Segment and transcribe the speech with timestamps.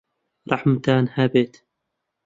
[0.49, 1.53] ڕەحمتان هەبێت!